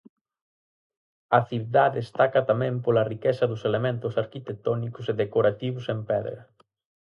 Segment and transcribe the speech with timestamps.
[1.37, 6.41] A Cibdá destaca tamén pola riqueza dos elementos arquitectónicos e decorativos en pedra.